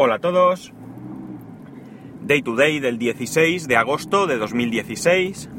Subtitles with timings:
[0.00, 0.72] Hola a todos.
[2.22, 5.50] Day to day del 16 de agosto de 2016.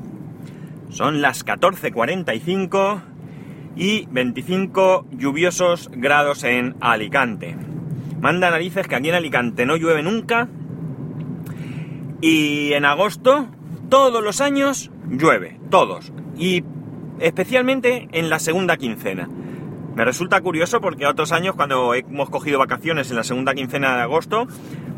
[0.88, 3.02] Son las 14.45
[3.76, 7.58] y 25 lluviosos grados en Alicante.
[8.22, 10.48] Manda narices que aquí en Alicante no llueve nunca.
[12.22, 13.50] Y en agosto,
[13.90, 15.60] todos los años, llueve.
[15.70, 16.14] Todos.
[16.38, 16.64] Y
[17.20, 19.28] especialmente en la segunda quincena.
[19.96, 24.02] Me resulta curioso porque otros años cuando hemos cogido vacaciones en la segunda quincena de
[24.04, 24.48] agosto,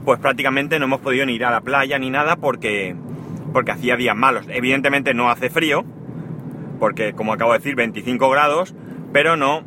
[0.05, 2.95] pues prácticamente no hemos podido ni ir a la playa ni nada porque,
[3.53, 4.45] porque hacía días malos.
[4.49, 5.83] Evidentemente no hace frío,
[6.79, 8.75] porque como acabo de decir, 25 grados,
[9.11, 9.63] pero no,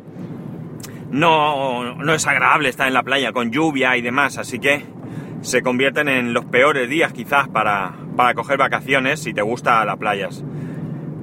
[1.11, 4.85] no, no es agradable estar en la playa con lluvia y demás, así que
[5.41, 9.97] se convierten en los peores días quizás para, para coger vacaciones si te gusta las
[9.97, 10.43] playas.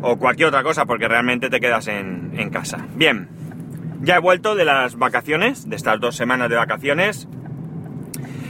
[0.00, 2.86] O cualquier otra cosa, porque realmente te quedas en, en casa.
[2.94, 3.41] Bien.
[4.02, 7.28] Ya he vuelto de las vacaciones, de estas dos semanas de vacaciones.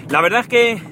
[0.08, 0.82] La verdad es que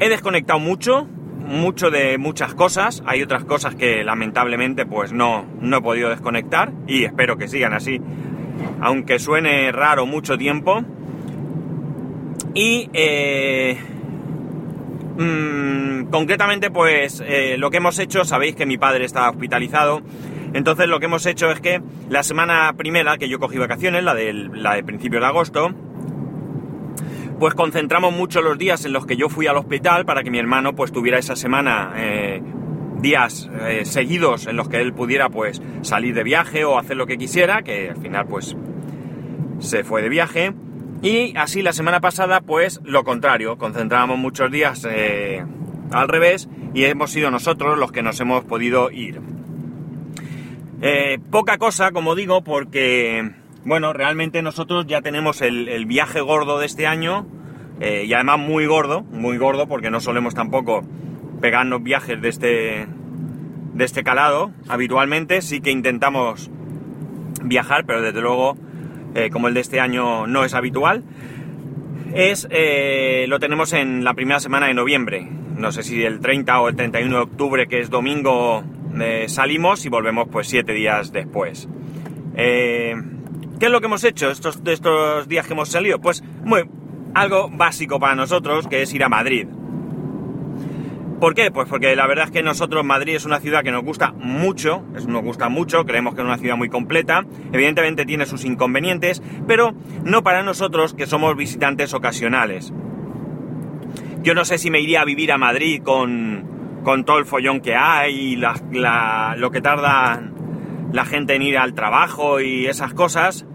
[0.00, 1.06] he desconectado mucho,
[1.46, 3.02] mucho de muchas cosas.
[3.06, 7.72] Hay otras cosas que lamentablemente pues no, no he podido desconectar y espero que sigan
[7.72, 8.02] así,
[8.82, 10.84] aunque suene raro mucho tiempo.
[12.52, 13.78] Y eh,
[15.16, 20.02] mm, concretamente pues eh, lo que hemos hecho, sabéis que mi padre está hospitalizado
[20.52, 24.14] entonces lo que hemos hecho es que la semana primera que yo cogí vacaciones, la
[24.14, 25.74] la de principio de agosto,
[27.40, 30.38] pues concentramos mucho los días en los que yo fui al hospital para que mi
[30.38, 32.42] hermano pues tuviera esa semana eh,
[33.00, 37.06] días eh, seguidos en los que él pudiera pues salir de viaje o hacer lo
[37.06, 38.54] que quisiera, que al final pues
[39.58, 40.52] se fue de viaje.
[41.02, 45.42] Y así la semana pasada pues lo contrario, concentrábamos muchos días eh,
[45.92, 49.18] al revés y hemos sido nosotros los que nos hemos podido ir.
[50.82, 53.32] Eh, poca cosa, como digo, porque,
[53.64, 57.26] bueno, realmente nosotros ya tenemos el, viaje gordo de este año,
[57.80, 60.82] eh, y además muy gordo, muy gordo, porque no solemos tampoco
[61.42, 62.86] pegarnos viajes de este,
[63.74, 66.50] de este calado habitualmente, sí que intentamos
[67.42, 68.56] viajar, pero desde luego,
[69.14, 71.04] eh, como el de este año no es habitual,
[72.14, 72.48] es,
[73.28, 76.76] lo tenemos en la primera semana de noviembre, no sé si el 30 o el
[76.76, 78.64] 31 de octubre, que es domingo
[79.28, 81.68] salimos y volvemos pues siete días después.
[82.36, 82.94] Eh,
[83.58, 86.00] ¿Qué es lo que hemos hecho estos, estos días que hemos salido?
[86.00, 86.62] Pues muy,
[87.14, 89.46] algo básico para nosotros, que es ir a Madrid.
[91.20, 91.50] ¿Por qué?
[91.50, 94.82] Pues porque la verdad es que nosotros Madrid es una ciudad que nos gusta mucho,
[95.06, 99.74] nos gusta mucho, creemos que es una ciudad muy completa, evidentemente tiene sus inconvenientes, pero
[100.02, 102.72] no para nosotros que somos visitantes ocasionales.
[104.22, 107.60] Yo no sé si me iría a vivir a Madrid con, con todo el follón
[107.60, 110.22] que hay, la, lo que tarda
[110.92, 113.46] la gente en ir al trabajo y esas cosas,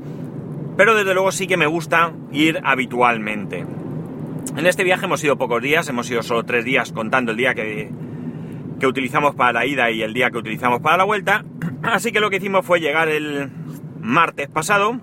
[0.78, 3.66] pero desde luego sí que me gusta ir habitualmente.
[4.56, 7.54] En este viaje hemos ido pocos días, hemos ido solo tres días contando el día
[7.54, 7.92] que,
[8.80, 11.44] que utilizamos para la ida y el día que utilizamos para la vuelta,
[11.84, 13.50] así que lo que hicimos fue llegar el
[14.00, 15.00] martes pasado,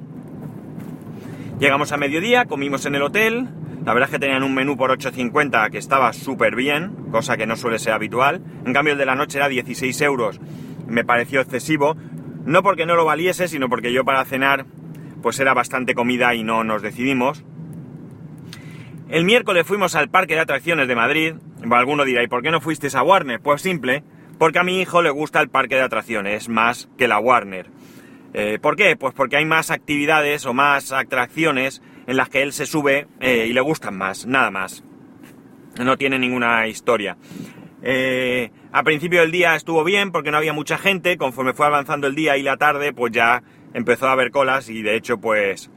[1.58, 3.48] llegamos a mediodía, comimos en el hotel,
[3.84, 7.46] la verdad es que tenían un menú por 8.50 que estaba súper bien, cosa que
[7.46, 8.40] no suele ser habitual.
[8.64, 10.40] En cambio el de la noche era 16 euros.
[10.86, 11.96] Me pareció excesivo.
[12.44, 14.66] No porque no lo valiese, sino porque yo para cenar
[15.20, 17.44] pues era bastante comida y no nos decidimos.
[19.08, 21.34] El miércoles fuimos al Parque de Atracciones de Madrid.
[21.70, 23.40] alguno dirá, ¿y por qué no fuisteis a Warner?
[23.40, 24.02] Pues simple,
[24.38, 27.66] porque a mi hijo le gusta el Parque de Atracciones más que la Warner.
[28.34, 28.96] Eh, ¿Por qué?
[28.96, 33.46] Pues porque hay más actividades o más atracciones en las que él se sube eh,
[33.48, 34.84] y le gustan más, nada más.
[35.82, 37.16] No tiene ninguna historia.
[37.82, 42.06] Eh, a principio del día estuvo bien porque no había mucha gente, conforme fue avanzando
[42.06, 43.42] el día y la tarde, pues ya
[43.74, 45.70] empezó a haber colas y de hecho pues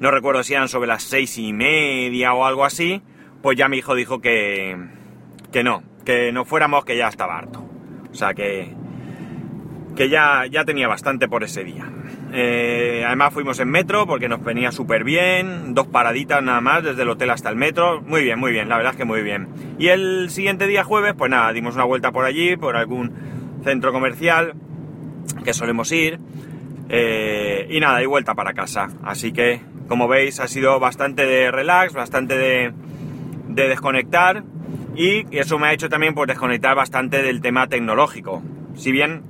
[0.00, 3.02] no recuerdo si eran sobre las seis y media o algo así,
[3.42, 4.76] pues ya mi hijo dijo que,
[5.52, 7.64] que no, que no fuéramos, que ya estaba harto.
[8.10, 8.74] O sea que,
[9.96, 11.90] que ya, ya tenía bastante por ese día.
[12.32, 17.02] Eh, además fuimos en metro porque nos venía súper bien, dos paraditas nada más desde
[17.02, 19.48] el hotel hasta el metro, muy bien, muy bien, la verdad es que muy bien.
[19.78, 23.12] Y el siguiente día jueves, pues nada, dimos una vuelta por allí, por algún
[23.64, 24.54] centro comercial
[25.44, 26.18] que solemos ir,
[26.90, 28.88] eh, y nada, y vuelta para casa.
[29.02, 32.72] Así que, como veis, ha sido bastante de relax, bastante de,
[33.48, 34.44] de desconectar,
[34.94, 38.42] y eso me ha hecho también pues desconectar bastante del tema tecnológico.
[38.74, 39.22] Si bien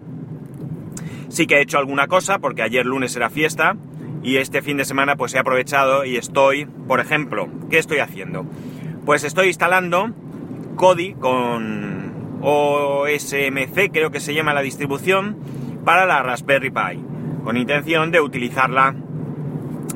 [1.28, 3.76] Sí que he hecho alguna cosa porque ayer lunes era fiesta
[4.22, 8.46] y este fin de semana pues he aprovechado y estoy, por ejemplo, ¿qué estoy haciendo?
[9.04, 10.10] Pues estoy instalando
[10.76, 15.36] Kodi con OSMC, creo que se llama la distribución,
[15.84, 17.02] para la Raspberry Pi,
[17.44, 18.94] con intención de utilizarla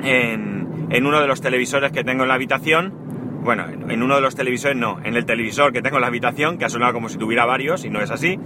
[0.02, 3.02] en, uno de los televisores que tengo en la habitación
[3.42, 6.58] bueno, en uno de los televisores no, en el televisor que tengo en la habitación,
[6.58, 8.38] que ha sonado como si tuviera varios y no es así.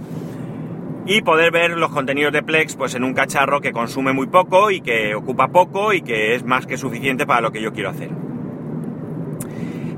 [1.09, 4.71] Y poder ver los contenidos de Plex pues en un cacharro que consume muy poco
[4.71, 7.89] y que ocupa poco y que es más que suficiente para lo que yo quiero
[7.89, 8.09] hacer.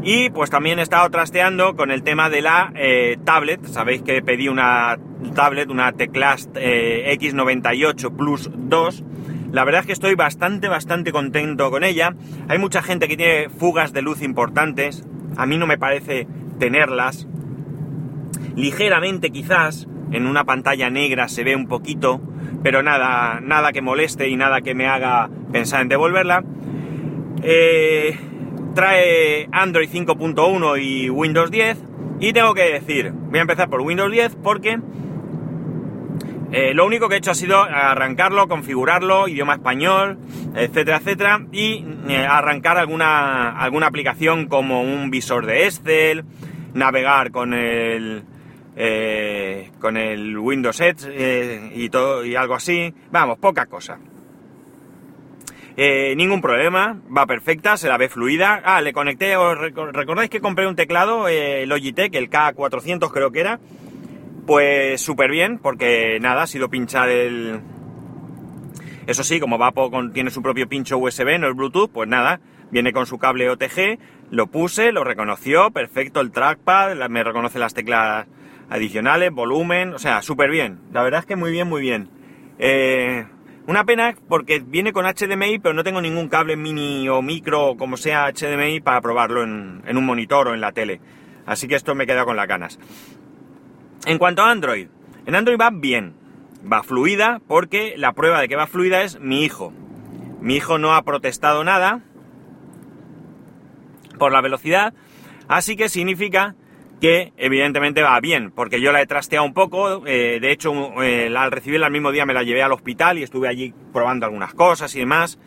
[0.04, 3.66] Y pues también he estado trasteando con el tema de la eh, tablet.
[3.66, 4.98] Sabéis que pedí una
[5.34, 9.04] tablet, una Teclast eh, X98 Plus 2.
[9.52, 12.16] La verdad es que estoy bastante, bastante contento con ella.
[12.48, 15.04] Hay mucha gente que tiene fugas de luz importantes.
[15.38, 16.28] A mí no me parece
[16.60, 17.28] tenerlas.
[18.56, 22.22] Ligeramente quizás, en una pantalla negra se ve un poquito,
[22.64, 26.44] pero nada, nada que moleste y nada que me haga pensar en devolverla.
[27.42, 28.18] Eh,
[28.76, 31.78] trae Android 5.1 y Windows 10
[32.20, 34.80] y tengo que decir, voy a empezar por Windows 10 porque
[36.52, 40.18] eh, lo único que he hecho ha sido arrancarlo, configurarlo, idioma español,
[40.56, 46.26] etcétera, etcétera, y eh, arrancar alguna, alguna aplicación como un visor de Excel,
[46.74, 48.24] navegar con el,
[48.76, 52.94] eh, con el Windows Edge y todo y algo así.
[53.12, 54.00] Vamos, poca cosa.
[55.82, 58.62] Eh, ningún problema, va perfecta, se la ve fluida.
[58.66, 63.40] Ah, le conecté, ¿os recordáis que compré un teclado, eh, Logitech, el K400 creo que
[63.40, 63.62] era?
[64.46, 67.62] Pues súper bien, porque nada, ha sido pinchar el...
[69.08, 72.42] Eso sí, como Vapo tiene su propio pincho USB, no es Bluetooth, pues nada,
[72.72, 74.00] viene con su cable OTG,
[74.32, 78.28] lo puse, lo reconoció, perfecto el trackpad, me reconoce las teclas
[78.70, 80.80] adicionales, volumen, o sea, súper bien.
[80.92, 82.10] La verdad es que muy bien, muy bien.
[82.60, 83.26] Eh,
[83.68, 87.78] una pena porque viene con HDMI, pero no tengo ningún cable mini o micro o
[87.78, 91.00] como sea HDMI para probarlo en, un monitor o en la tele.
[91.46, 92.80] Así que esto me queda con las ganas.
[94.06, 94.88] En cuanto a Android,
[95.26, 96.16] en Android va bien,
[96.72, 99.74] va fluida, porque la prueba de que va fluida es mi hijo.
[100.42, 102.02] Mi hijo no ha protestado nada
[104.18, 104.94] por la velocidad,
[105.48, 106.56] así que significa
[107.00, 111.34] que evidentemente va bien, porque yo la he trasteado un poco, eh, de hecho eh,
[111.36, 114.54] al recibirla el mismo día me la llevé al hospital y estuve allí probando algunas
[114.54, 115.40] cosas y demás,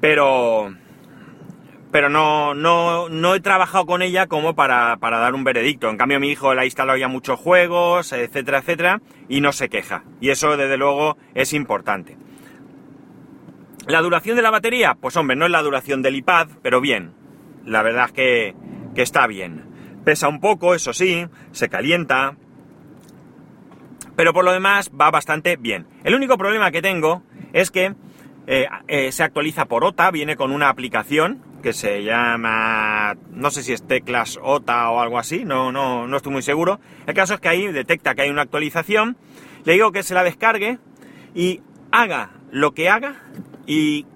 [0.00, 0.72] pero
[1.90, 5.90] pero no, no, no he trabajado con ella como para, para, dar un veredicto.
[5.90, 9.68] En cambio, mi hijo le ha instalado ya muchos juegos, etcétera, etcétera, y no se
[9.68, 10.04] queja.
[10.20, 12.16] Y eso, desde luego, es importante.
[13.88, 14.96] ¿La duración de la batería?
[15.00, 17.12] Pues hombre, no es la duración del iPad, pero bien.
[17.64, 18.54] La verdad es que,
[18.94, 19.69] que está bien.
[20.04, 22.36] Pesa un poco, eso sí, se calienta,
[24.16, 25.86] pero por lo demás va bastante bien.
[26.04, 27.94] El único problema que tengo es que
[28.46, 33.62] eh, eh, se actualiza por OTA, viene con una aplicación que se llama, no sé
[33.62, 36.80] si es Teclas OTA o algo así, no, no, no estoy muy seguro.
[37.06, 39.16] El caso es que ahí detecta que hay una actualización,
[39.64, 40.78] le digo que se la descargue
[41.34, 41.60] y
[41.92, 43.22] haga lo que haga
[43.66, 44.06] y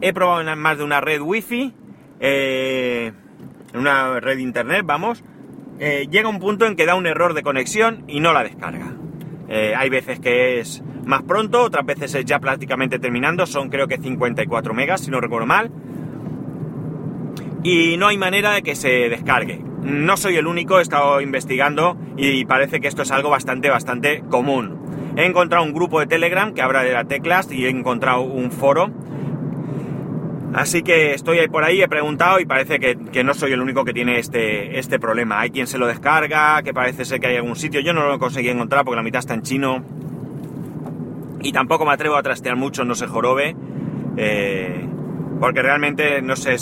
[0.00, 1.72] he probado en más de una red wifi,
[2.20, 3.12] eh,
[3.74, 5.24] en una red de internet, vamos,
[5.80, 8.94] eh, llega un punto en que da un error de conexión y no la descarga.
[9.48, 13.88] Eh, hay veces que es más pronto, otras veces es ya prácticamente terminando, son creo
[13.88, 15.72] que 54 megas, si no recuerdo mal.
[17.64, 19.60] Y no hay manera de que se descargue.
[19.82, 24.22] No soy el único, he estado investigando y parece que esto es algo bastante, bastante
[24.30, 24.78] común.
[25.16, 28.52] He encontrado un grupo de Telegram que habla de la teclas y he encontrado un
[28.52, 28.92] foro
[30.54, 33.84] Así que estoy ahí por ahí, he preguntado y parece que, no soy el único
[33.84, 35.40] que tiene este, este problema.
[35.40, 37.80] Hay quien se lo descarga, que parece ser que hay algún sitio.
[37.80, 39.82] Yo no lo conseguí encontrar porque la mitad está en chino.
[41.42, 43.56] Y tampoco me atrevo a trastear mucho, no se jorobe.
[44.16, 44.86] Eh,
[45.40, 46.56] porque realmente no sé,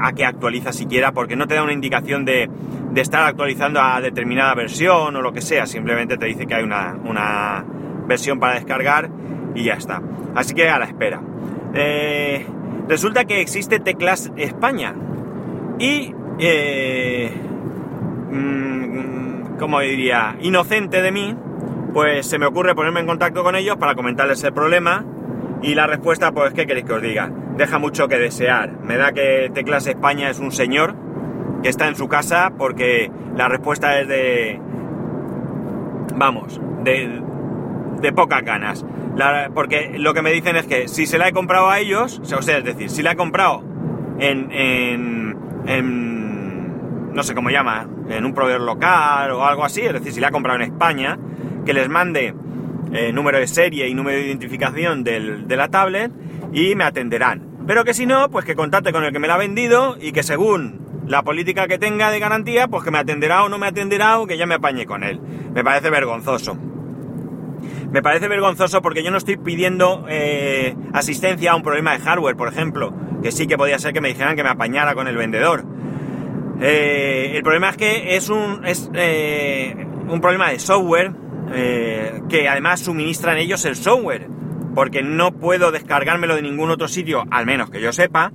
[0.00, 2.48] a qué actualiza siquiera, porque no te da una indicación de,
[2.94, 5.66] estar actualizando a determinada versión o lo que sea.
[5.66, 7.64] Simplemente te dice que hay una, una
[8.06, 9.10] versión para descargar
[9.56, 10.00] y ya está.
[10.36, 11.20] Así que a la espera.
[11.74, 12.46] Eh,
[12.88, 14.94] Resulta que existe Teclas España.
[15.78, 17.30] Y, eh,
[18.30, 21.36] mm, como diría, inocente de mí,
[21.92, 25.04] pues se me ocurre ponerme en contacto con ellos para comentarles el problema.
[25.62, 27.30] Y la respuesta, pues, ¿qué queréis que os diga?
[27.56, 28.72] Deja mucho que desear.
[28.82, 30.94] Me da que Teclas España es un señor
[31.62, 34.60] que está en su casa porque la respuesta es de...
[36.16, 37.22] Vamos, de,
[38.02, 38.84] de pocas ganas
[39.54, 42.42] porque lo que me dicen es que si se la he comprado a ellos, o
[42.42, 43.62] sea, es decir, si la he comprado
[44.18, 45.36] en, en,
[47.14, 50.28] no sé cómo llama, en un proveedor local o algo así, es decir, si la
[50.28, 51.18] he comprado en España,
[51.64, 52.34] que les mande
[52.92, 56.10] eh, número de serie y número de identificación de la tablet
[56.52, 57.48] y me atenderán.
[57.66, 60.12] Pero que si no, pues que contacte con el que me la ha vendido y
[60.12, 63.66] que según la política que tenga de garantía, pues que me atenderá o no me
[63.66, 65.20] atenderá o que ya me apañe con él.
[65.54, 66.71] Me parece vergonzoso.
[67.92, 72.36] Me parece vergonzoso porque yo no estoy pidiendo eh, asistencia a un problema de hardware,
[72.36, 75.16] por ejemplo, que sí que podía ser que me dijeran que me apañara con el
[75.16, 75.62] vendedor.
[76.62, 81.12] Eh, el problema es que es un, es, eh, un problema de software
[82.30, 84.26] que además suministran ellos el software,
[84.74, 88.32] porque no puedo descargármelo de ningún otro sitio, al menos que yo sepa.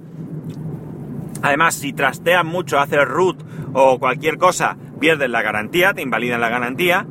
[1.42, 3.42] Además, si trasteas mucho, haces root
[3.74, 7.08] o cualquier cosa, pierdes la garantía, te invalidan la garantía.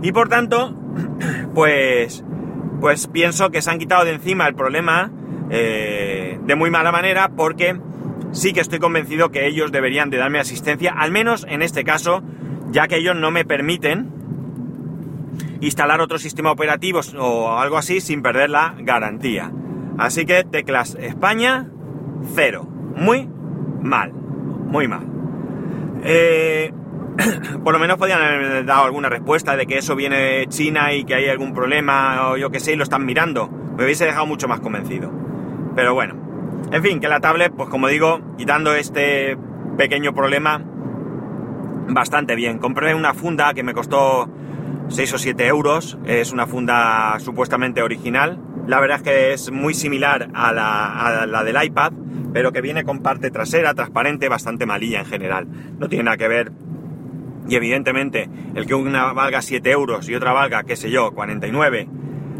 [0.00, 0.76] Y por tanto,
[1.54, 2.24] pues,
[2.80, 5.10] pues pienso que se han quitado de encima el problema
[5.48, 7.78] de muy mala manera porque
[8.32, 12.22] sí que estoy convencido que ellos deberían de darme asistencia, al menos en este caso,
[12.70, 14.10] ya que ellos no me permiten
[15.60, 19.50] instalar otro sistema operativo o algo así sin perder la garantía.
[19.98, 21.68] Así que teclas España,
[22.34, 22.64] cero.
[22.96, 23.28] Muy
[23.82, 24.12] mal.
[24.12, 25.06] Muy mal.
[26.04, 26.72] Eh,
[27.64, 31.04] por lo menos podrían haber dado alguna respuesta de que eso viene de China y
[31.04, 33.48] que hay algún problema o yo que sé y lo están mirando.
[33.48, 35.10] Me hubiese dejado mucho más convencido.
[35.74, 36.14] Pero bueno,
[36.72, 39.36] en fin, que la tablet, pues como digo, quitando este
[39.76, 40.62] pequeño problema,
[41.88, 42.58] bastante bien.
[42.58, 44.28] Compré una funda que me costó
[44.88, 48.38] 6 o 7 euros, es una funda supuestamente original.
[48.66, 51.92] La verdad es que es muy similar a la, del iPad,
[52.32, 55.46] pero que viene con parte trasera transparente, bastante malilla en general.
[55.78, 56.52] No tiene nada que ver.
[57.48, 61.88] Y evidentemente, el que una valga 7 euros y otra valga, qué sé yo, 49,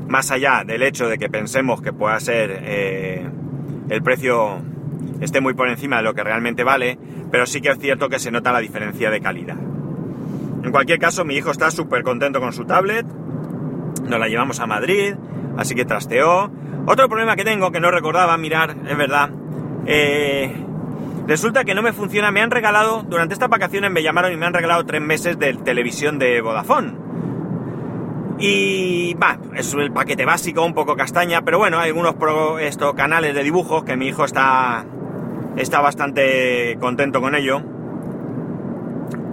[0.06, 3.26] más allá del hecho de que pensemos que pueda ser eh,
[3.88, 4.60] el precio
[5.20, 6.98] esté muy por encima de lo que realmente vale,
[7.30, 9.56] pero sí que es cierto que se nota la diferencia de calidad.
[10.62, 14.66] En cualquier caso, mi hijo está súper contento con su tablet, nos la llevamos a
[14.66, 15.14] Madrid,
[15.56, 16.50] así que trasteó.
[16.86, 19.30] Otro problema que tengo, que no recordaba, mirar, es verdad,
[19.86, 20.52] eh,
[21.28, 24.46] resulta que no me funciona, me han regalado, durante estas vacaciones me llamaron y me
[24.46, 26.94] han regalado tres meses de televisión de Vodafone.
[28.40, 32.14] Y va, es el paquete básico, un poco castaña, pero bueno, hay algunos
[32.60, 34.86] estos canales de dibujos que mi hijo está,
[35.56, 37.62] está bastante contento con ello.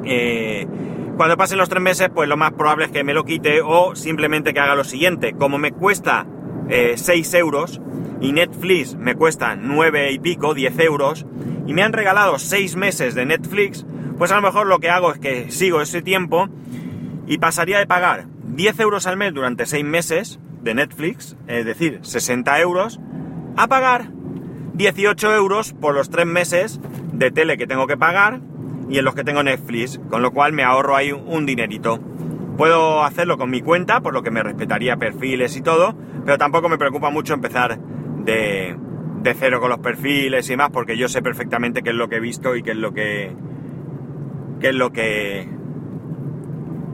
[0.04, 0.68] Eh,
[1.16, 3.96] cuando pasen los tres meses, pues lo más probable es que me lo quite o
[3.96, 5.34] simplemente que haga lo siguiente.
[5.34, 6.26] Como me cuesta
[6.68, 7.80] 6 eh, euros
[8.20, 11.26] y Netflix me cuesta 9 y pico, 10 euros,
[11.66, 13.86] y me han regalado 6 meses de Netflix,
[14.18, 16.48] pues a lo mejor lo que hago es que sigo ese tiempo
[17.28, 22.00] y pasaría de pagar 10 euros al mes durante 6 meses de Netflix, es decir,
[22.02, 23.00] 60 euros,
[23.58, 24.10] a pagar
[24.74, 26.80] 18 euros por los 3 meses
[27.14, 28.42] de tele que tengo que pagar
[28.90, 32.00] y en los que tengo Netflix, con lo cual me ahorro ahí un dinerito.
[32.58, 36.70] Puedo hacerlo con mi cuenta, por lo que me respetaría perfiles y todo, pero tampoco
[36.70, 37.80] me preocupa mucho empezar
[38.24, 38.78] de,
[39.26, 42.18] de cero con los perfiles y más, porque yo sé perfectamente qué es lo que
[42.18, 43.36] he visto y qué es lo que.
[44.62, 45.50] qué es lo que.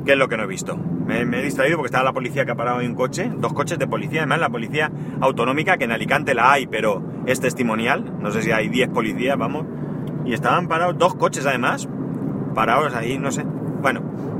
[0.06, 0.76] qué es lo que no he visto.
[0.78, 3.78] Me, he distraído porque estaba la policía que ha parado en un coche, dos coches
[3.78, 8.32] de policía, además la policía autonómica, que en Alicante la hay, pero es testimonial, no
[8.32, 9.66] sé si hay 10 policías, vamos,
[10.26, 11.90] y estaban parados dos coches además,
[12.56, 14.31] parados ahí, no sé, bueno.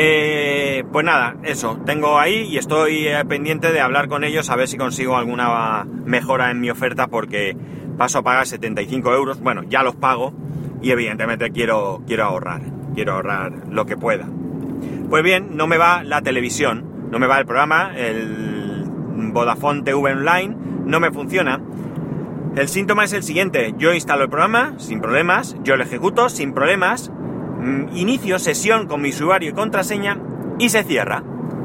[0.00, 4.54] Eh, pues nada, eso, tengo ahí y estoy eh, pendiente de hablar con ellos a
[4.54, 7.56] ver si consigo alguna mejora en mi oferta porque
[7.96, 10.32] paso a pagar 75 euros, bueno, ya los pago
[10.80, 12.60] y evidentemente quiero, quiero ahorrar,
[12.94, 14.28] quiero ahorrar lo que pueda.
[15.10, 18.84] Pues bien, no me va la televisión, no me va el programa, el
[19.32, 21.60] Vodafone TV Online, no me funciona.
[22.54, 26.54] El síntoma es el siguiente, yo instalo el programa sin problemas, yo lo ejecuto sin
[26.54, 27.10] problemas,
[27.92, 30.18] inicio sesión con mi usuario y contraseña
[30.58, 31.22] y se cierra.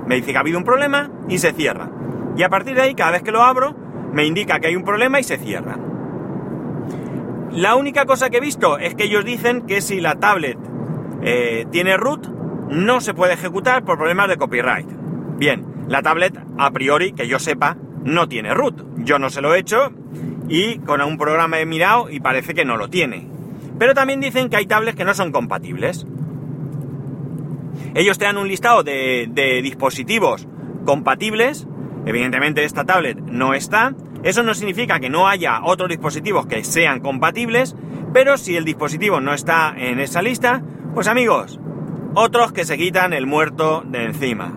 [0.08, 1.90] Me dice que ha habido un problema y se cierra.
[2.36, 3.76] Y a partir de ahí, cada vez que lo abro,
[4.12, 5.78] me indica que hay un problema y se cierra.
[7.52, 10.58] La única cosa que he visto es que ellos dicen que si la tablet
[11.22, 12.28] eh, tiene root,
[12.70, 14.88] no se puede ejecutar por problemas de copyright.
[15.38, 18.84] Bien, la tablet a priori, que yo sepa, no tiene root.
[18.98, 19.92] Yo no se lo he hecho
[20.50, 23.28] y con un programa he mirado y parece que no lo tiene.
[23.80, 26.06] Pero también dicen que hay tablets que no son compatibles.
[27.96, 30.48] Ellos te dan un listado de, de dispositivos
[30.86, 31.68] compatibles.
[32.06, 33.96] Evidentemente esta tablet no está.
[34.24, 37.76] Eso no significa que no haya otros dispositivos que sean compatibles,
[38.14, 40.64] pero si el dispositivo no está en esa lista,
[40.94, 41.60] pues amigos,
[42.16, 44.54] otros que se quitan el muerto de encima.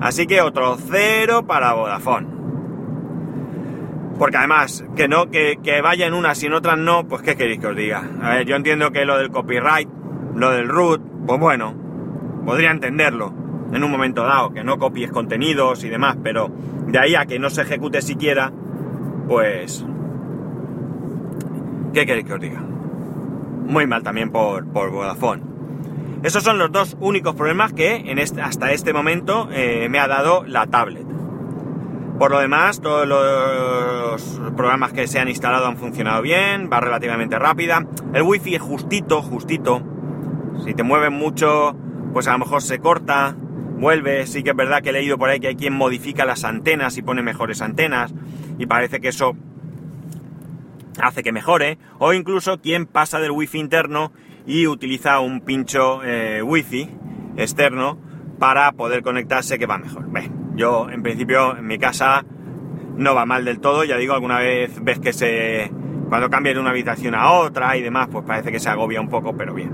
[0.00, 2.39] Así que otro cero para Vodafone.
[4.20, 7.36] Porque además, que no, que, que vaya en unas y en otras no, pues qué
[7.36, 8.06] queréis que os diga.
[8.20, 9.88] A ver, yo entiendo que lo del copyright,
[10.34, 11.74] lo del root, pues bueno,
[12.44, 13.32] podría entenderlo
[13.72, 16.52] en un momento dado, que no copies contenidos y demás, pero
[16.86, 18.52] de ahí a que no se ejecute siquiera,
[19.26, 19.86] pues...
[21.94, 22.60] ¿Qué queréis que os diga?
[22.60, 25.44] Muy mal también por, por Vodafone.
[26.22, 30.06] Esos son los dos únicos problemas que en este, hasta este momento eh, me ha
[30.06, 31.09] dado la tablet.
[32.20, 37.38] Por lo demás, todos los programas que se han instalado han funcionado bien, va relativamente
[37.38, 37.86] rápida.
[38.12, 39.80] El wifi es justito, justito.
[40.62, 41.74] Si te mueves mucho,
[42.12, 43.34] pues a lo mejor se corta,
[43.78, 44.26] vuelve.
[44.26, 46.98] Sí que es verdad que he leído por ahí que hay quien modifica las antenas
[46.98, 48.12] y pone mejores antenas.
[48.58, 49.34] Y parece que eso
[51.00, 51.78] hace que mejore.
[51.98, 54.12] O incluso quien pasa del wifi interno
[54.46, 56.86] y utiliza un pincho eh, wifi
[57.38, 57.96] externo
[58.40, 60.06] para poder conectarse que va mejor.
[60.56, 62.24] yo en principio en mi casa
[62.96, 65.70] no va mal del todo, ya digo, alguna vez ves que se...
[66.08, 69.08] cuando cambia de una habitación a otra y demás, pues parece que se agobia un
[69.08, 69.70] poco, pero bien.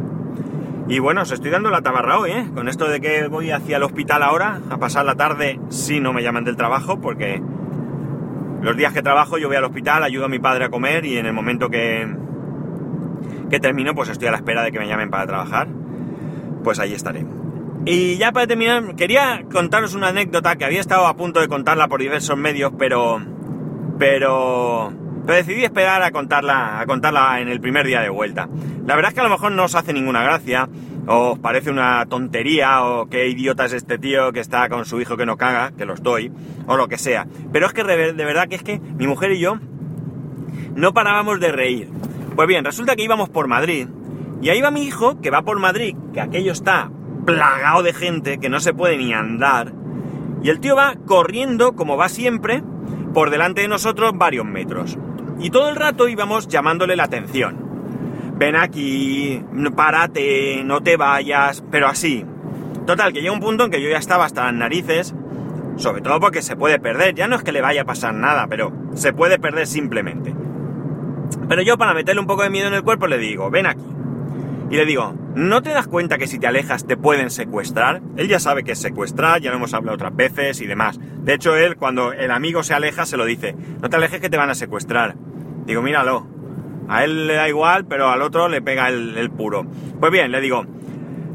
[0.88, 2.46] Y bueno, os estoy dando la tabarra hoy, ¿eh?
[2.54, 6.12] Con esto de que voy hacia el hospital ahora, a pasar la tarde, si no
[6.12, 7.40] me llaman del trabajo, porque
[8.62, 11.18] los días que trabajo yo voy al hospital, ayudo a mi padre a comer y
[11.18, 12.06] en el momento que,
[13.48, 15.68] que termino, pues estoy a la espera de que me llamen para trabajar,
[16.62, 17.24] pues ahí estaré.
[17.88, 21.86] Y ya para terminar, quería contaros una anécdota que había estado a punto de contarla
[21.86, 23.22] por diversos medios, pero.
[23.96, 24.92] Pero.
[25.24, 28.48] Pero decidí esperar a contarla, a contarla en el primer día de vuelta.
[28.86, 30.68] La verdad es que a lo mejor no os hace ninguna gracia,
[31.06, 35.00] o os parece una tontería, o qué idiota es este tío que está con su
[35.00, 36.32] hijo que no caga, que lo estoy,
[36.66, 37.26] o lo que sea.
[37.52, 39.58] Pero es que de verdad que es que mi mujer y yo
[40.74, 41.88] no parábamos de reír.
[42.34, 43.88] Pues bien, resulta que íbamos por Madrid,
[44.42, 46.90] y ahí va mi hijo, que va por Madrid, que aquello está
[47.26, 49.72] plagado de gente que no se puede ni andar.
[50.42, 52.62] Y el tío va corriendo, como va siempre,
[53.12, 54.96] por delante de nosotros varios metros.
[55.38, 57.66] Y todo el rato íbamos llamándole la atención.
[58.38, 59.42] Ven aquí,
[59.74, 62.24] párate, no te vayas, pero así.
[62.86, 65.14] Total, que llega un punto en que yo ya estaba hasta las narices,
[65.76, 67.14] sobre todo porque se puede perder.
[67.14, 70.34] Ya no es que le vaya a pasar nada, pero se puede perder simplemente.
[71.48, 73.86] Pero yo para meterle un poco de miedo en el cuerpo le digo, ven aquí.
[74.70, 78.00] Y le digo, ¿no te das cuenta que si te alejas te pueden secuestrar?
[78.16, 80.98] Él ya sabe que es secuestrar, ya lo hemos hablado otras veces y demás.
[80.98, 84.30] De hecho, él cuando el amigo se aleja se lo dice, no te alejes que
[84.30, 85.14] te van a secuestrar.
[85.66, 86.26] Digo, míralo.
[86.88, 89.66] A él le da igual, pero al otro le pega el, puro.
[90.00, 90.64] Pues bien, le digo,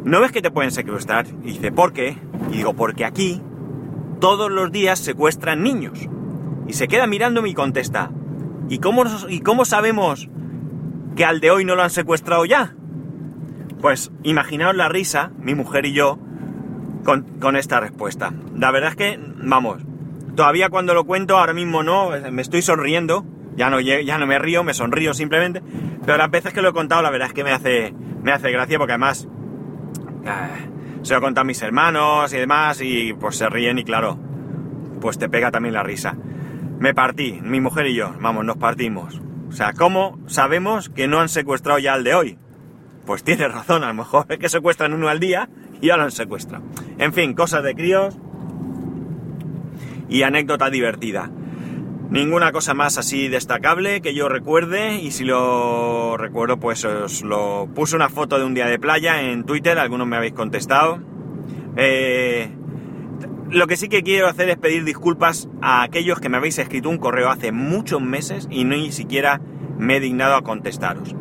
[0.04, 1.28] ¿no ves que te pueden secuestrar?
[1.44, 2.18] Y dice, ¿por qué?
[2.50, 3.40] Y digo, porque aquí
[4.20, 6.00] todos los días secuestran niños.
[6.68, 8.10] Y se queda mirándome y contesta,
[8.68, 10.28] ¿y cómo, ¿y cómo sabemos
[11.16, 12.76] que al de hoy no lo han secuestrado ya?
[13.82, 16.20] Pues imaginaos la risa, mi mujer y yo,
[17.04, 18.32] con, esta respuesta.
[18.56, 19.82] La verdad es que, vamos,
[20.36, 24.38] todavía cuando lo cuento, ahora mismo no, me estoy sonriendo, ya no, ya no me
[24.40, 25.64] río, me sonrío simplemente,
[26.06, 28.52] pero las veces que lo he contado, la verdad es que me hace, me hace
[28.52, 29.28] gracia porque además
[30.26, 30.70] eh,
[31.02, 34.18] se lo he contado a mis hermanos y demás y pues se ríen y claro,
[35.00, 36.16] pues te pega también la risa.
[36.80, 39.22] Me partí, mi mujer y yo, vamos, nos partimos.
[39.50, 42.38] O sea, ¿cómo sabemos que no han secuestrado ya al de hoy?
[43.12, 45.50] Pues tiene razón, a lo mejor es que secuestran uno al día
[45.82, 46.64] y ahora lo secuestran.
[46.98, 48.18] En fin, cosas de críos
[50.08, 51.30] y anécdota divertida.
[52.10, 57.68] Ninguna cosa más así destacable que yo recuerde y si lo recuerdo pues os lo
[57.76, 61.02] puse una foto de un día de playa en Twitter, algunos me habéis contestado.
[61.76, 62.50] Eh,
[63.50, 66.88] lo que sí que quiero hacer es pedir disculpas a aquellos que me habéis escrito
[66.88, 69.42] un correo hace muchos meses y ni siquiera
[69.78, 71.14] me he dignado a contestaros.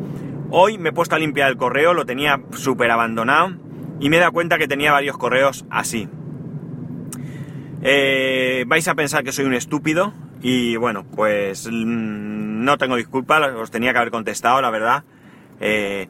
[0.53, 3.53] Hoy me he puesto a limpiar el correo, lo tenía súper abandonado
[4.01, 6.09] y me he dado cuenta que tenía varios correos así.
[7.81, 13.49] Eh, vais a pensar que soy un estúpido y bueno, pues mm, no tengo disculpas,
[13.53, 15.05] os tenía que haber contestado, la verdad.
[15.61, 16.09] Eh,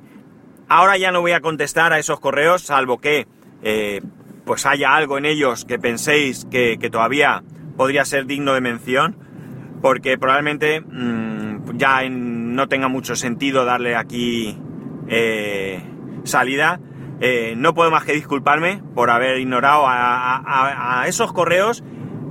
[0.68, 3.28] ahora ya no voy a contestar a esos correos, salvo que
[3.62, 4.02] eh,
[4.44, 7.44] pues haya algo en ellos que penséis que, todavía
[7.78, 9.18] podría ser digno de mención,
[9.84, 14.58] porque probablemente mm, ya en no tenga mucho sentido darle aquí
[15.08, 15.82] eh,
[16.24, 16.80] salida.
[17.20, 21.84] Eh, no puedo más que disculparme por haber ignorado a, esos correos,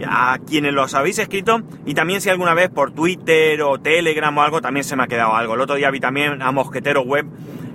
[0.06, 4.42] a quienes los habéis escrito, y también si alguna vez por Twitter o Telegram o
[4.42, 5.54] algo también se me ha quedado algo.
[5.54, 7.26] El otro día vi también a Mosquetero Web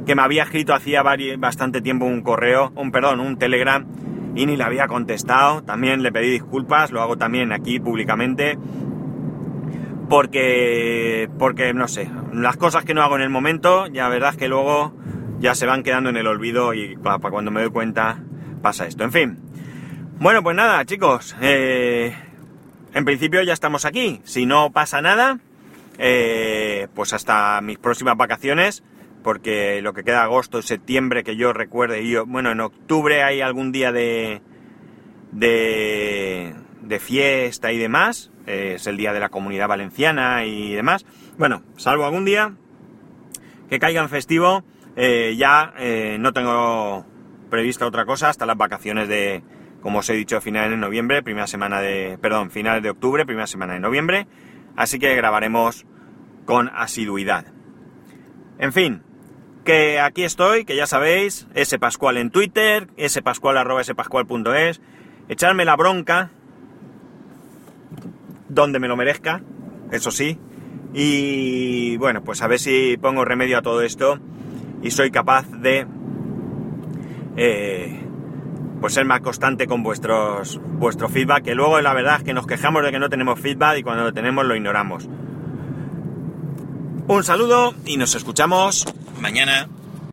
[0.06, 1.04] que me había escrito hacía
[1.38, 3.86] bastante tiempo un correo, un perdón, un Telegram,
[4.36, 5.64] y ni le había contestado.
[5.64, 8.58] También le pedí disculpas, lo hago también aquí públicamente
[10.10, 14.48] porque, porque no sé, las cosas que no hago en el momento, ya verdad que
[14.48, 14.94] luego
[15.40, 18.20] ya se van quedando en el olvido y para, cuando me doy cuenta
[18.62, 19.04] pasa esto.
[19.04, 19.40] En fin,
[20.20, 22.16] bueno, pues nada, chicos, eh,
[22.94, 24.22] en principio ya estamos aquí.
[24.24, 25.40] Si no pasa nada,
[25.98, 28.84] eh, pues hasta mis próximas vacaciones,
[29.24, 33.42] porque lo que queda agosto, septiembre, que yo recuerde, y yo, bueno, en octubre hay
[33.42, 34.42] algún día de,
[35.32, 36.56] de,
[36.86, 41.06] de fiesta y demás, es el día de la comunidad valenciana y demás.
[41.38, 42.54] Bueno, salvo algún día
[43.70, 44.64] que caiga en festivo,
[44.96, 47.06] eh, ya eh, no tengo
[47.50, 49.44] prevista otra cosa hasta las vacaciones de
[49.86, 53.46] como os he dicho, finales de noviembre, primera semana de, perdón, finales de octubre, primera
[53.46, 54.26] semana de noviembre,
[54.76, 55.86] así que grabaremos
[56.46, 57.46] con asiduidad.
[58.58, 59.04] En fin,
[59.64, 61.48] que aquí estoy, que ya sabéis,
[61.80, 64.82] Pascual en Twitter, spascual arroba spascual.es,
[65.30, 66.32] echarme la bronca
[68.50, 69.42] donde me lo merezca,
[69.92, 70.40] eso sí,
[70.94, 74.18] y bueno, pues a ver si pongo remedio a todo esto
[74.82, 75.86] y soy capaz de
[77.36, 78.02] eh,
[78.80, 82.48] pues ser más constante con vuestros vuestro feedback, que luego la verdad es que nos
[82.48, 85.10] quejamos de que no tenemos feedback y cuando lo tenemos lo ignoramos.
[87.08, 88.86] Un saludo y nos escuchamos
[89.20, 89.68] mañana.